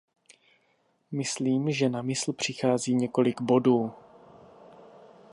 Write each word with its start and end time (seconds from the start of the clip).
Myslím, 1.11 1.71
že 1.71 1.89
na 1.89 2.01
mysl 2.01 2.33
přichází 2.33 2.95
několik 2.95 3.41
bodů. 3.41 3.93